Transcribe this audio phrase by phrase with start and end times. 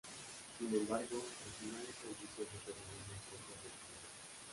[0.57, 3.99] Sin embargo, al final esta decisión se tornaría muy poco afortunada.